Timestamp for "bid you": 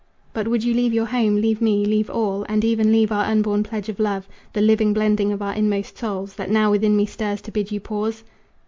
7.51-7.79